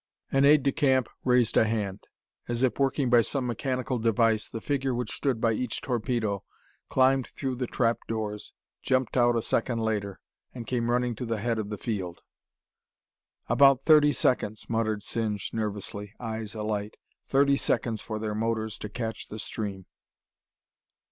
[0.31, 2.07] An aide de camp raised a hand.
[2.47, 6.43] As if working by some mechanical device, the figure which stood by each torpedo
[6.89, 8.51] climbed through the trap doors,
[8.81, 10.19] jumped out a second later,
[10.55, 12.23] and came running to the head of the field.
[13.47, 16.97] "About thirty seconds," muttered Singe nervously, eyes alight.
[17.27, 19.85] "Thirty seconds for their motors to catch the stream.